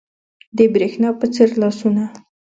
د 0.57 0.59
برېښنا 0.73 1.09
په 1.19 1.25
څیر 1.33 1.49
لاسونه 1.61 2.03